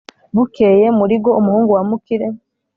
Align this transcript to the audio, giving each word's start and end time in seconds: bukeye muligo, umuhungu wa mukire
bukeye 0.35 0.87
muligo, 0.97 1.29
umuhungu 1.39 1.71
wa 1.77 1.83
mukire 1.89 2.27